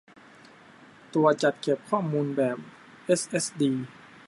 [1.13, 2.57] ตัวจัดเก็บข้อมูลแบบ
[3.05, 3.71] เอสเอสดี